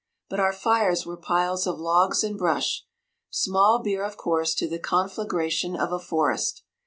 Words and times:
But 0.31 0.39
our 0.39 0.51
fires 0.51 1.05
were 1.05 1.15
piles 1.15 1.67
of 1.67 1.77
logs 1.79 2.23
and 2.23 2.35
brush—small 2.35 3.83
beer 3.83 4.03
of 4.03 4.17
course 4.17 4.55
to 4.55 4.67
the 4.67 4.79
conflagration 4.79 5.75
of 5.75 5.91
a 5.91 5.99
forest. 5.99 6.63